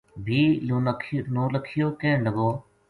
بھی 0.25 0.41
نولکھیو 1.37 1.87
کہن 1.99 2.17
لگو 2.25 2.49